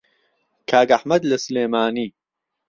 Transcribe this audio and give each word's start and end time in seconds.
کاک 0.69 0.89
ئهحمهد 0.93 1.21
له 1.31 1.37
سولێمانی 1.43 2.07